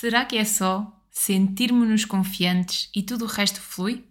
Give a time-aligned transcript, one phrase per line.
[0.00, 4.02] Será que é só sentirmos-nos confiantes e tudo o resto flui?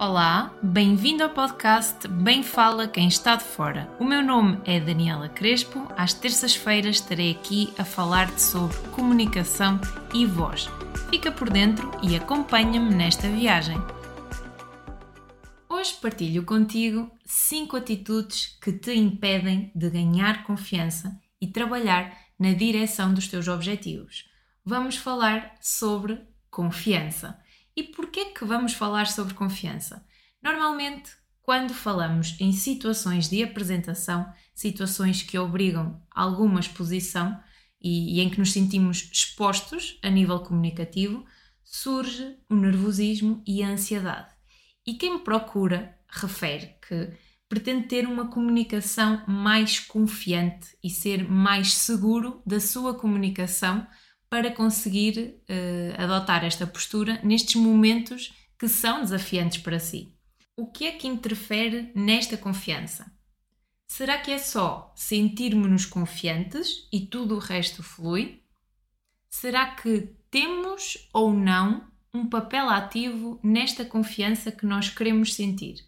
[0.00, 3.88] Olá, bem-vindo ao podcast Bem Fala Quem Está de Fora.
[4.00, 5.86] O meu nome é Daniela Crespo.
[5.96, 9.80] Às terças-feiras estarei aqui a falar-te sobre comunicação
[10.12, 10.68] e voz.
[11.08, 13.78] Fica por dentro e acompanha-me nesta viagem.
[15.68, 23.14] Hoje partilho contigo 5 atitudes que te impedem de ganhar confiança e trabalhar na direção
[23.14, 24.26] dos teus objetivos
[24.68, 27.40] vamos falar sobre confiança.
[27.74, 30.04] E porquê que vamos falar sobre confiança?
[30.42, 37.40] Normalmente, quando falamos em situações de apresentação, situações que obrigam alguma exposição
[37.80, 41.24] e, e em que nos sentimos expostos a nível comunicativo,
[41.64, 44.34] surge o nervosismo e a ansiedade.
[44.86, 47.10] E quem me procura refere que
[47.48, 53.86] pretende ter uma comunicação mais confiante e ser mais seguro da sua comunicação
[54.30, 60.12] para conseguir uh, adotar esta postura nestes momentos que são desafiantes para si.
[60.56, 63.10] O que é que interfere nesta confiança?
[63.86, 68.42] Será que é só sentirmos-nos confiantes e tudo o resto flui?
[69.30, 75.86] Será que temos ou não um papel ativo nesta confiança que nós queremos sentir?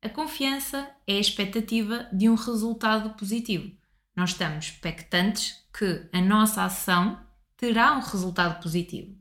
[0.00, 3.72] A confiança é a expectativa de um resultado positivo.
[4.14, 7.24] Nós estamos expectantes que a nossa ação
[7.62, 9.16] terá um resultado positivo.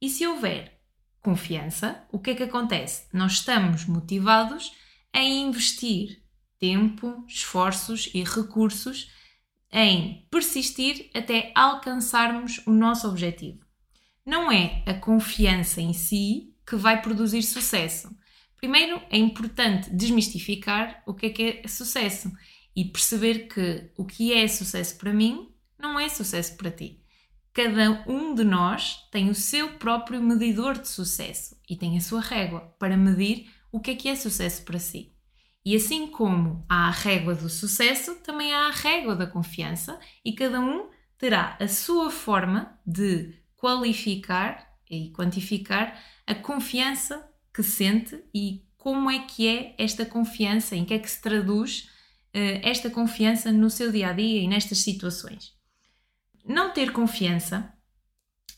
[0.00, 0.80] E se houver
[1.20, 3.06] confiança, o que é que acontece?
[3.12, 4.72] Nós estamos motivados
[5.12, 6.22] a investir
[6.58, 9.12] tempo, esforços e recursos
[9.70, 13.60] em persistir até alcançarmos o nosso objetivo.
[14.24, 18.08] Não é a confiança em si que vai produzir sucesso.
[18.56, 22.32] Primeiro, é importante desmistificar o que é que é sucesso
[22.74, 27.03] e perceber que o que é sucesso para mim não é sucesso para ti
[27.54, 32.20] cada um de nós tem o seu próprio medidor de sucesso e tem a sua
[32.20, 35.14] régua para medir o que é que é sucesso para si.
[35.64, 40.32] E assim como há a régua do sucesso, também há a régua da confiança e
[40.32, 48.64] cada um terá a sua forma de qualificar e quantificar a confiança que sente e
[48.76, 51.88] como é que é esta confiança, em que é que se traduz
[52.34, 55.53] uh, esta confiança no seu dia a dia e nestas situações
[56.44, 57.72] não ter confiança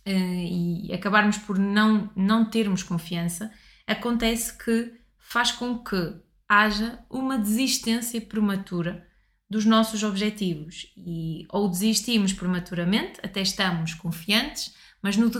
[0.06, 3.52] uh, e acabarmos por não, não termos confiança,
[3.86, 6.14] acontece que faz com que
[6.48, 9.06] haja uma desistência prematura
[9.48, 15.30] dos nossos objetivos e ou desistimos prematuramente, até estamos confiantes, mas no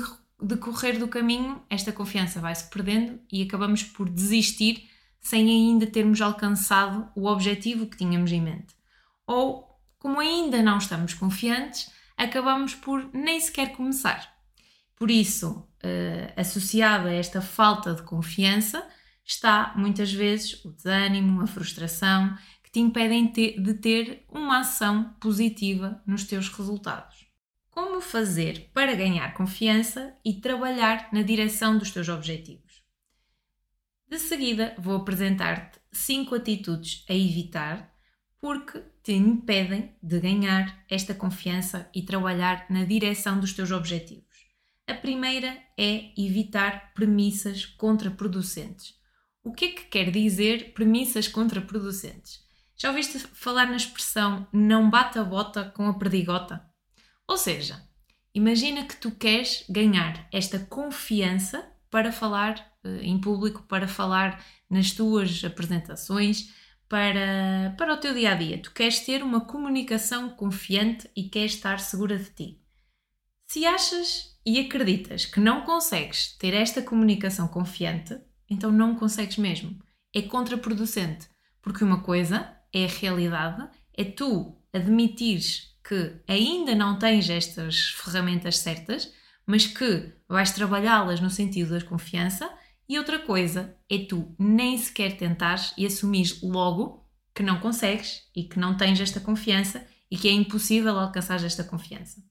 [0.41, 4.89] decorrer do caminho esta confiança vai se perdendo e acabamos por desistir
[5.21, 8.77] sem ainda termos alcançado o objetivo que tínhamos em mente.
[9.27, 9.67] Ou,
[9.99, 14.35] como ainda não estamos confiantes, acabamos por nem sequer começar.
[14.97, 18.87] Por isso, uh, associada a esta falta de confiança,
[19.25, 26.03] está muitas vezes o desânimo, a frustração, que te impedem de ter uma ação positiva
[26.07, 27.27] nos teus resultados.
[27.71, 32.83] Como fazer para ganhar confiança e trabalhar na direção dos teus objetivos?
[34.09, 37.93] De seguida, vou apresentar-te 5 atitudes a evitar
[38.41, 44.25] porque te impedem de ganhar esta confiança e trabalhar na direção dos teus objetivos.
[44.85, 48.97] A primeira é evitar premissas contraproducentes.
[49.45, 52.41] O que é que quer dizer premissas contraproducentes?
[52.77, 56.69] Já ouviste falar na expressão não bata a bota com a perdigota?
[57.29, 57.81] Ou seja,
[58.35, 64.91] imagina que tu queres ganhar esta confiança para falar uh, em público, para falar nas
[64.91, 66.53] tuas apresentações,
[66.89, 68.59] para, para o teu dia a dia.
[68.59, 72.61] Tu queres ter uma comunicação confiante e queres estar segura de ti.
[73.47, 79.79] Se achas e acreditas que não consegues ter esta comunicação confiante, então não consegues mesmo.
[80.15, 81.29] É contraproducente,
[81.61, 88.59] porque uma coisa é a realidade, é tu admitires que ainda não tens estas ferramentas
[88.59, 89.13] certas,
[89.47, 92.51] mas que vais trabalhá-las no sentido da confiança
[92.89, 97.05] e outra coisa é tu nem sequer tentares e assumires logo
[97.35, 101.65] que não consegues e que não tens esta confiança e que é impossível alcançar esta
[101.65, 102.23] confiança.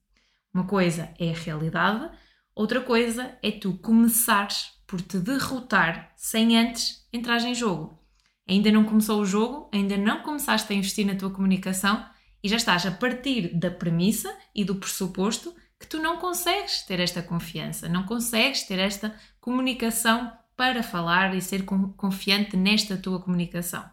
[0.53, 2.09] Uma coisa é a realidade,
[2.55, 7.99] outra coisa é tu começares por te derrotar sem antes entrar em jogo.
[8.47, 12.05] Ainda não começou o jogo, ainda não começaste a investir na tua comunicação
[12.43, 16.99] e já estás a partir da premissa e do pressuposto que tu não consegues ter
[16.99, 23.89] esta confiança, não consegues ter esta comunicação para falar e ser confiante nesta tua comunicação.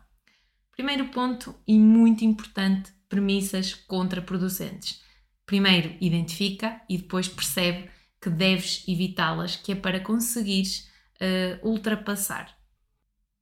[0.70, 5.02] Primeiro ponto e muito importante: premissas contraproducentes.
[5.44, 10.88] Primeiro identifica e depois percebe que deves evitá-las, que é para conseguires
[11.20, 12.56] uh, ultrapassar.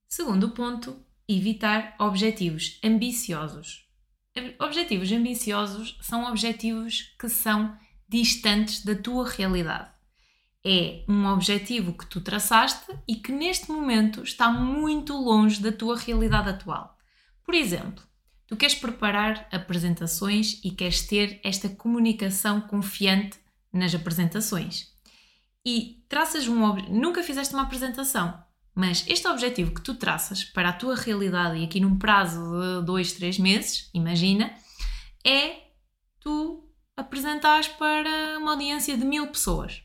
[0.09, 0.97] Segundo ponto,
[1.29, 3.87] evitar objetivos ambiciosos.
[4.59, 7.77] Objetivos ambiciosos são objetivos que são
[8.09, 9.91] distantes da tua realidade.
[10.65, 15.97] É um objetivo que tu traçaste e que neste momento está muito longe da tua
[15.97, 16.99] realidade atual.
[17.45, 18.05] Por exemplo,
[18.47, 23.39] tu queres preparar apresentações e queres ter esta comunicação confiante
[23.73, 24.89] nas apresentações.
[25.65, 28.43] E traças um nunca fizeste uma apresentação,
[28.75, 32.87] mas este objetivo que tu traças para a tua realidade e aqui num prazo de
[32.87, 34.55] dois, três meses, imagina,
[35.25, 35.57] é
[36.21, 39.83] tu apresentares para uma audiência de mil pessoas.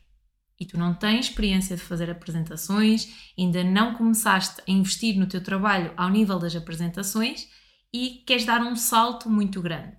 [0.58, 3.08] E tu não tens experiência de fazer apresentações,
[3.38, 7.48] ainda não começaste a investir no teu trabalho ao nível das apresentações
[7.92, 9.96] e queres dar um salto muito grande.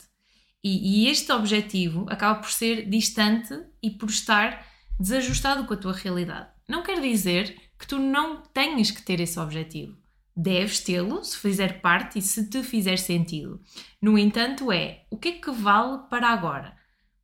[0.63, 4.65] E, e este objetivo acaba por ser distante e por estar
[4.99, 6.49] desajustado com a tua realidade.
[6.67, 9.97] Não quer dizer que tu não tenhas que ter esse objetivo.
[10.35, 13.61] Deves tê-lo se fizer parte e se te fizer sentido.
[14.01, 16.76] No entanto, é o que é que vale para agora?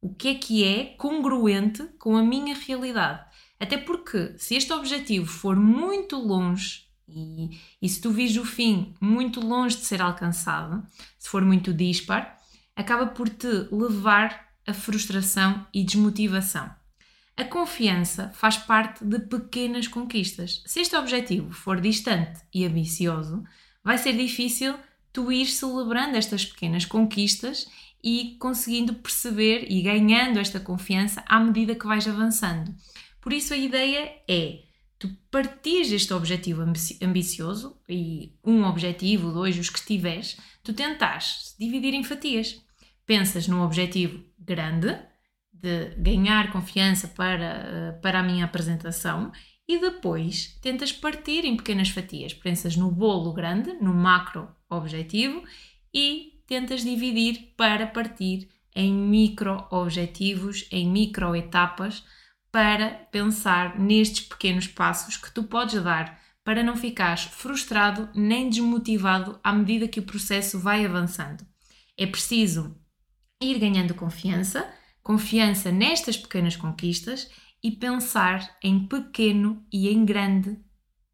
[0.03, 3.23] O que é que é congruente com a minha realidade?
[3.57, 8.93] Até porque, se este objetivo for muito longe e, e se tu vis o fim
[8.99, 10.85] muito longe de ser alcançado,
[11.17, 12.37] se for muito dispar,
[12.75, 16.69] acaba por te levar a frustração e desmotivação.
[17.37, 20.63] A confiança faz parte de pequenas conquistas.
[20.65, 23.41] Se este objetivo for distante e ambicioso,
[23.81, 24.75] vai ser difícil
[25.13, 27.67] tu ir celebrando estas pequenas conquistas
[28.03, 32.75] e conseguindo perceber e ganhando esta confiança à medida que vais avançando.
[33.21, 34.63] Por isso a ideia é
[34.99, 36.63] tu partires este objetivo
[37.01, 42.61] ambicioso e um objetivo, dois, os que tiveres, tu tentares dividir em fatias.
[43.05, 44.97] Pensas num objetivo grande,
[45.63, 49.31] de ganhar confiança para, eh, para a minha apresentação
[49.67, 52.33] e depois tentas partir em pequenas fatias.
[52.33, 55.43] Pensas no bolo grande, no macro objetivo
[55.93, 62.03] e tentas dividir para partir em micro objetivos, em micro etapas,
[62.51, 69.39] para pensar nestes pequenos passos que tu podes dar para não ficares frustrado nem desmotivado
[69.43, 71.45] à medida que o processo vai avançando.
[71.97, 72.75] É preciso
[73.41, 74.67] ir ganhando confiança
[75.03, 77.29] confiança nestas pequenas conquistas
[77.63, 80.59] e pensar em pequeno e em grande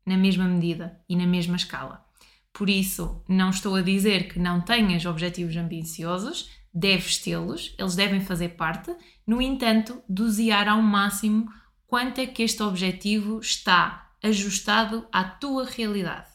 [0.05, 2.03] na mesma medida e na mesma escala.
[2.51, 8.19] Por isso, não estou a dizer que não tenhas objetivos ambiciosos, deves tê-los, eles devem
[8.19, 11.47] fazer parte, no entanto, dosear ao máximo
[11.85, 16.29] quanto é que este objetivo está ajustado à tua realidade.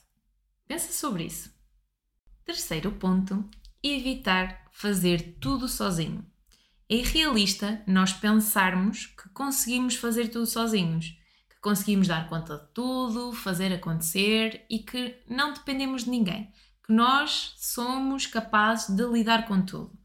[0.66, 1.52] Pensa sobre isso.
[2.44, 3.44] Terceiro ponto:
[3.82, 6.24] evitar fazer tudo sozinho.
[6.88, 11.16] É irrealista nós pensarmos que conseguimos fazer tudo sozinhos,
[11.48, 16.52] que conseguimos dar conta de tudo, fazer acontecer e que não dependemos de ninguém,
[16.84, 19.98] que nós somos capazes de lidar com tudo.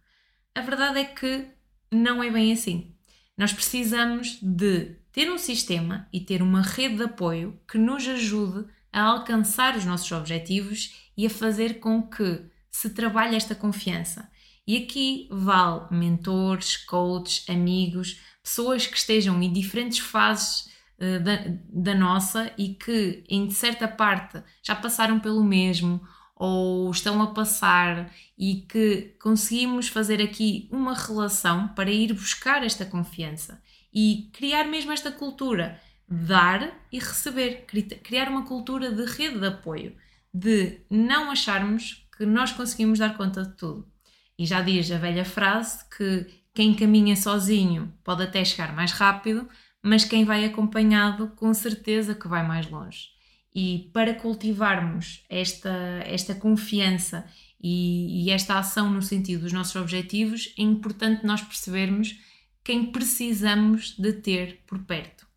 [0.55, 1.47] A verdade é que
[1.91, 2.95] não é bem assim.
[3.37, 8.69] Nós precisamos de ter um sistema e ter uma rede de apoio que nos ajude
[8.91, 12.41] a alcançar os nossos objetivos e a fazer com que
[12.71, 14.29] se trabalhe esta confiança
[14.69, 20.67] e aqui vale mentores, coaches, amigos, pessoas que estejam em diferentes fases
[20.99, 21.39] uh, da,
[21.73, 25.99] da nossa e que, em certa parte, já passaram pelo mesmo
[26.35, 32.85] ou estão a passar e que conseguimos fazer aqui uma relação para ir buscar esta
[32.85, 33.59] confiança
[33.91, 37.65] e criar mesmo esta cultura, dar e receber,
[38.03, 39.97] criar uma cultura de rede de apoio,
[40.31, 43.91] de não acharmos que nós conseguimos dar conta de tudo.
[44.39, 49.49] E já diz a velha frase que quem caminha sozinho pode até chegar mais rápido,
[49.83, 53.09] mas quem vai acompanhado com certeza que vai mais longe.
[53.53, 57.25] E para cultivarmos esta, esta confiança
[57.61, 62.17] e, e esta ação no sentido dos nossos objetivos, é importante nós percebermos
[62.63, 65.27] quem precisamos de ter por perto.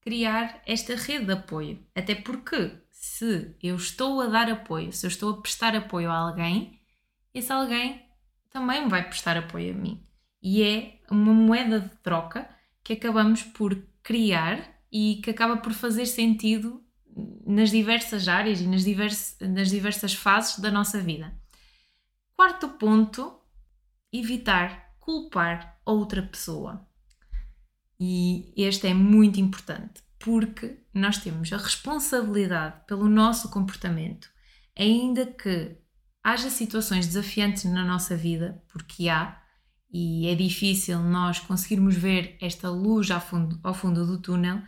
[0.00, 1.84] Criar esta rede de apoio.
[1.96, 6.16] Até porque, se eu estou a dar apoio, se eu estou a prestar apoio a
[6.16, 6.78] alguém,
[7.34, 8.05] esse alguém
[8.56, 10.02] também vai prestar apoio a mim.
[10.42, 12.48] E é uma moeda de troca
[12.82, 16.82] que acabamos por criar e que acaba por fazer sentido
[17.46, 21.38] nas diversas áreas e nas, divers, nas diversas fases da nossa vida.
[22.34, 23.38] Quarto ponto:
[24.10, 26.88] evitar culpar outra pessoa.
[28.00, 34.30] E este é muito importante porque nós temos a responsabilidade pelo nosso comportamento,
[34.74, 35.76] ainda que
[36.26, 39.40] haja situações desafiantes na nossa vida, porque há,
[39.88, 44.60] e é difícil nós conseguirmos ver esta luz ao fundo, ao fundo do túnel,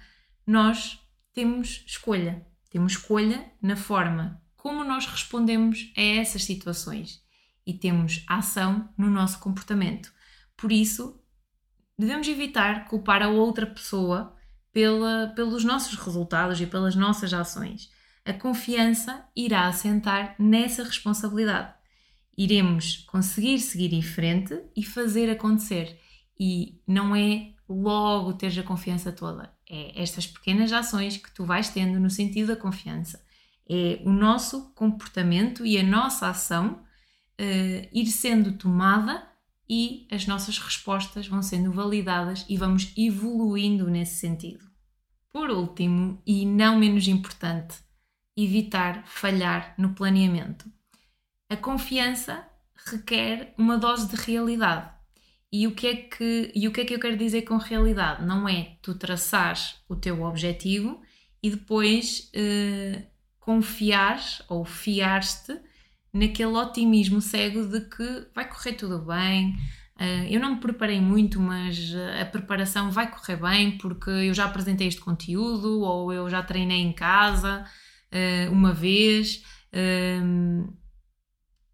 [0.47, 1.01] nós
[1.35, 2.47] temos escolha.
[2.71, 7.21] Temos escolha na forma como nós respondemos a essas situações
[7.67, 10.13] e temos ação no nosso comportamento.
[10.57, 11.21] Por isso,
[11.99, 14.33] devemos evitar culpar a outra pessoa
[14.73, 17.91] pela, pelos nossos resultados e pelas nossas ações.
[18.29, 21.73] A confiança irá assentar nessa responsabilidade.
[22.37, 25.99] Iremos conseguir seguir em frente e fazer acontecer.
[26.39, 29.51] E não é logo teres a confiança toda.
[29.67, 33.25] É estas pequenas ações que tu vais tendo no sentido da confiança.
[33.67, 36.83] É o nosso comportamento e a nossa ação
[37.41, 39.27] uh, ir sendo tomada
[39.67, 44.67] e as nossas respostas vão sendo validadas e vamos evoluindo nesse sentido.
[45.33, 47.88] Por último, e não menos importante,
[48.39, 50.71] evitar falhar no planeamento.
[51.51, 52.47] A confiança
[52.87, 54.91] requer uma dose de realidade.
[55.51, 58.25] E o que é que, e o que, é que eu quero dizer com realidade?
[58.25, 61.01] Não é tu traçares o teu objetivo
[61.43, 63.07] e depois eh,
[63.41, 65.59] confiar ou fiar-te
[66.13, 69.57] naquele otimismo cego de que vai correr tudo bem.
[70.01, 74.45] Uh, eu não me preparei muito, mas a preparação vai correr bem porque eu já
[74.45, 77.67] apresentei este conteúdo ou eu já treinei em casa
[78.13, 80.75] uh, uma vez uh,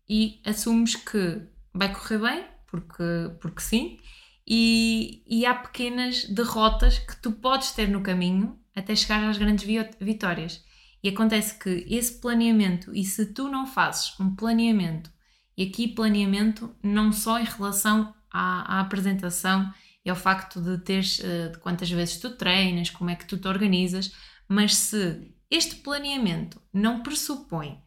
[0.08, 3.04] e assumes que vai correr bem porque,
[3.40, 3.98] porque sim.
[4.46, 9.64] E, e há pequenas derrotas que tu podes ter no caminho até chegar às grandes
[10.00, 10.62] vitórias.
[11.02, 15.10] E acontece que esse planeamento, e se tu não fazes um planeamento,
[15.56, 19.72] e aqui planeamento não só em relação à, à apresentação
[20.04, 23.38] e ao facto de teres uh, de quantas vezes tu treinas, como é que tu
[23.38, 24.12] te organizas,
[24.48, 27.78] mas se este planeamento não pressupõe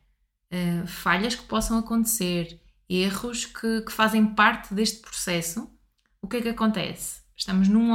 [0.54, 5.70] uh, falhas que possam acontecer, erros que, que, fazem parte deste processo,
[6.22, 7.22] o que é que acontece?
[7.36, 7.90] Estamos num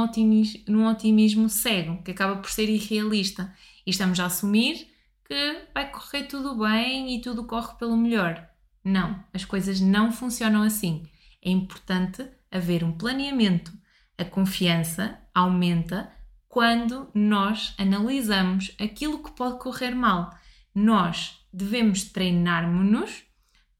[0.67, 3.51] num otimismo cego, que acaba por ser irrealista,
[3.83, 4.87] e estamos a assumir
[5.25, 8.47] que vai correr tudo bem e tudo corre pelo melhor.
[8.83, 11.03] Não, as coisas não funcionam assim.
[11.41, 13.73] É importante haver um planeamento.
[14.19, 16.13] A confiança aumenta
[16.53, 20.29] quando nós analisamos aquilo que pode correr mal.
[20.75, 23.23] Nós devemos treinar-nos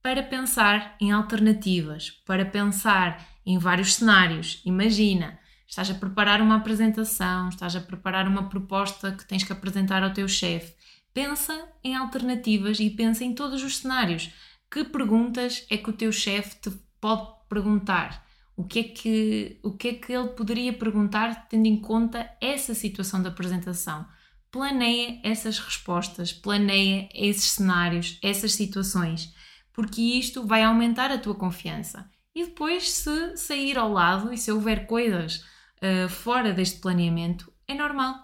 [0.02, 4.60] para pensar em alternativas, para pensar em vários cenários.
[4.66, 5.38] Imagina,
[5.68, 10.12] estás a preparar uma apresentação, estás a preparar uma proposta que tens que apresentar ao
[10.12, 10.74] teu chefe
[11.14, 14.32] Pensa em alternativas e pensa em todos os cenários.
[14.72, 18.26] Que perguntas é que o teu chefe te pode perguntar?
[18.56, 22.74] O que, é que, o que é que ele poderia perguntar tendo em conta essa
[22.74, 24.06] situação da apresentação?
[24.52, 29.34] Planeia essas respostas, planeia esses cenários, essas situações,
[29.74, 32.08] porque isto vai aumentar a tua confiança.
[32.36, 35.44] E depois, se sair ao lado e se houver coisas
[35.82, 38.16] uh, fora deste planeamento, é normal.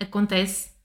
[0.00, 0.76] Acontece,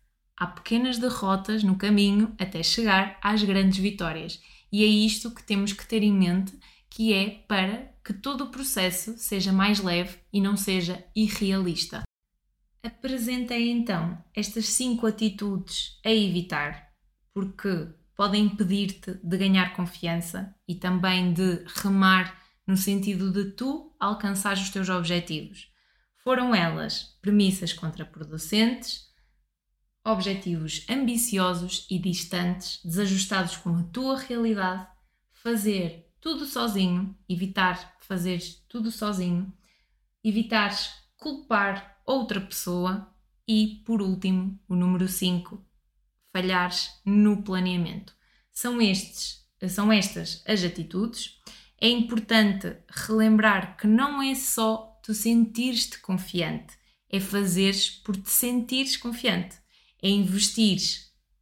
[0.41, 4.41] Há pequenas derrotas no caminho até chegar às grandes vitórias.
[4.71, 6.57] E é isto que temos que ter em mente,
[6.91, 12.03] que é para que todo o processo seja mais leve e não seja irrealista.
[12.83, 16.91] Apresentei então estas cinco atitudes a evitar,
[17.33, 24.57] porque podem impedir-te de ganhar confiança e também de remar no sentido de tu alcançar
[24.57, 25.71] os teus objetivos.
[26.17, 29.09] Foram elas premissas contraproducentes,
[30.03, 34.87] objetivos ambiciosos e distantes, desajustados com a tua realidade,
[35.31, 39.51] fazer tudo sozinho, evitar fazer tudo sozinho,
[40.23, 40.73] evitar
[41.17, 43.13] culpar outra pessoa
[43.47, 45.61] e, por último, o número 5,
[46.31, 48.15] falhares no planeamento.
[48.53, 51.39] São estes, são estas as atitudes.
[51.77, 56.77] É importante relembrar que não é só tu sentires-te confiante,
[57.09, 59.61] é fazeres por te sentires confiante
[60.01, 60.79] é investir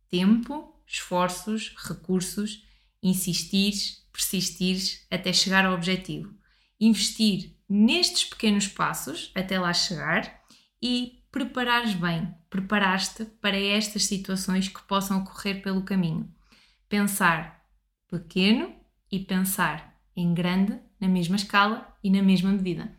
[0.09, 2.65] tempo, esforços, recursos,
[3.01, 3.73] insistir,
[4.19, 6.35] persistir até chegar ao objetivo.
[6.79, 10.41] Investir nestes pequenos passos até lá chegar
[10.81, 16.29] e preparares bem, preparaste para estas situações que possam ocorrer pelo caminho.
[16.89, 17.63] Pensar
[18.09, 18.75] pequeno
[19.09, 22.97] e pensar em grande na mesma escala e na mesma medida.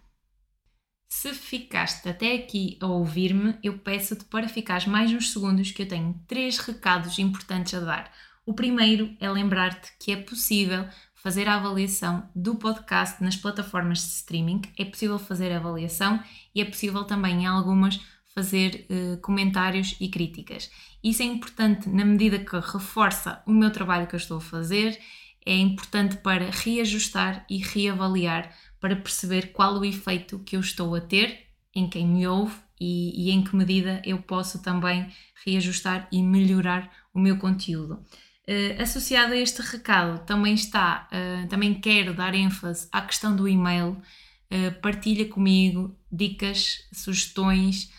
[1.09, 5.89] Se ficaste até aqui a ouvir-me, eu peço-te para ficares mais uns segundos que eu
[5.89, 8.13] tenho três recados importantes a dar.
[8.47, 10.89] O primeiro é lembrar-te que é possível
[11.23, 16.23] fazer a avaliação do podcast nas plataformas de streaming, é possível fazer avaliação
[16.55, 18.01] e é possível também em algumas
[18.35, 20.71] fazer uh, comentários e críticas.
[21.03, 24.99] Isso é importante na medida que reforça o meu trabalho que eu estou a fazer,
[25.45, 31.01] é importante para reajustar e reavaliar para perceber qual o efeito que eu estou a
[31.01, 35.11] ter em quem me ouve e, e em que medida eu posso também
[35.45, 38.03] reajustar e melhorar o meu conteúdo.
[38.51, 43.47] Uh, associado a este recado também está, uh, também quero dar ênfase à questão do
[43.47, 43.97] e-mail.
[44.51, 47.93] Uh, partilha comigo dicas, sugestões